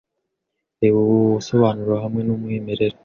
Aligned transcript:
Reba 0.79 0.97
ubu 1.03 1.15
busobanuro 1.33 1.93
hamwe 2.03 2.21
numwimerere. 2.23 2.95